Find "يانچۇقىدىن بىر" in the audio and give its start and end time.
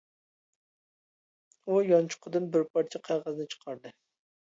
1.91-2.69